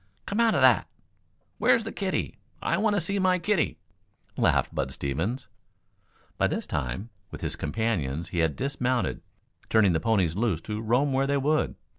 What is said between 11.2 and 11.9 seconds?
they would.